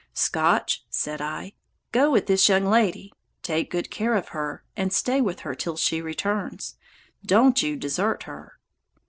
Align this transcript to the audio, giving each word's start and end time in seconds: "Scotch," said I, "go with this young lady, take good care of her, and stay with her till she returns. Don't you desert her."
"Scotch," 0.15 0.83
said 0.89 1.21
I, 1.21 1.53
"go 1.91 2.09
with 2.09 2.25
this 2.25 2.49
young 2.49 2.65
lady, 2.65 3.13
take 3.43 3.69
good 3.69 3.91
care 3.91 4.15
of 4.15 4.29
her, 4.29 4.63
and 4.75 4.91
stay 4.91 5.21
with 5.21 5.41
her 5.41 5.53
till 5.53 5.77
she 5.77 6.01
returns. 6.01 6.75
Don't 7.23 7.61
you 7.61 7.75
desert 7.75 8.23
her." 8.23 8.57